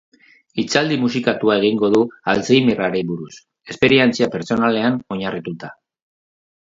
[0.61, 2.01] Hitzaldi musikatua egingo du
[2.33, 3.31] alzheimerrarri buruz,
[3.75, 5.71] esperientzia pertsonalean oinarrituta.